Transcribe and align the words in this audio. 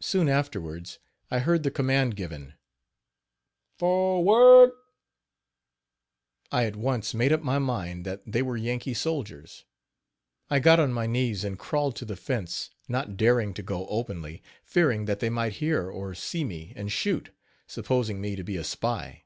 Soon 0.00 0.26
afterwards 0.30 1.00
I 1.30 1.40
heard 1.40 1.64
the 1.64 1.70
command 1.70 2.16
given: 2.16 2.54
"Forward!" 3.78 4.70
I 6.50 6.64
at 6.64 6.76
once 6.76 7.12
made 7.12 7.30
up 7.30 7.42
my 7.42 7.58
mind 7.58 8.06
that 8.06 8.22
they 8.26 8.40
were 8.40 8.56
Yankee 8.56 8.94
soldiers. 8.94 9.66
I 10.48 10.60
got 10.60 10.80
on 10.80 10.94
my 10.94 11.06
knees 11.06 11.44
and 11.44 11.58
crawled 11.58 11.94
to 11.96 12.06
the 12.06 12.16
fence, 12.16 12.70
not 12.88 13.18
daring 13.18 13.52
to 13.52 13.62
go 13.62 13.86
openly, 13.88 14.42
fearing 14.64 15.04
that 15.04 15.20
they 15.20 15.28
might 15.28 15.52
hear 15.60 15.90
or 15.90 16.14
see 16.14 16.42
me 16.42 16.72
and 16.74 16.90
shoot, 16.90 17.28
supposing 17.66 18.18
me 18.18 18.36
to 18.36 18.42
be 18.42 18.56
a 18.56 18.64
spy. 18.64 19.24